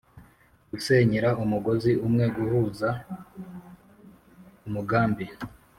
[0.71, 2.89] gusenyera umugozi umwe: guhuza
[4.67, 5.25] umugambi